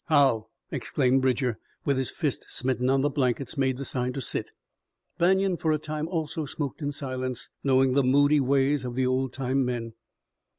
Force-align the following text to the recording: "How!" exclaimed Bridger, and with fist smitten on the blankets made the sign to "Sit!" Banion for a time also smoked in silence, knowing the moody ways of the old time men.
"How!" 0.07 0.47
exclaimed 0.71 1.21
Bridger, 1.21 1.59
and 1.59 1.59
with 1.95 2.09
fist 2.09 2.47
smitten 2.49 2.89
on 2.89 3.01
the 3.01 3.09
blankets 3.11 3.55
made 3.55 3.77
the 3.77 3.85
sign 3.85 4.13
to 4.13 4.19
"Sit!" 4.19 4.49
Banion 5.19 5.57
for 5.57 5.71
a 5.71 5.77
time 5.77 6.07
also 6.07 6.45
smoked 6.47 6.81
in 6.81 6.91
silence, 6.91 7.51
knowing 7.63 7.93
the 7.93 8.01
moody 8.01 8.39
ways 8.39 8.83
of 8.83 8.95
the 8.95 9.05
old 9.05 9.31
time 9.31 9.63
men. 9.63 9.93